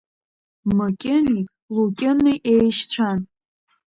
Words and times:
Мыкьыни 0.75 1.39
Лукьыни 1.75 2.33
еишьцәан. 2.53 3.19